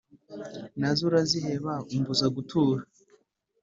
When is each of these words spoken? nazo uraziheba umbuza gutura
nazo 0.79 1.01
uraziheba 1.09 1.73
umbuza 1.93 2.25
gutura 2.35 2.81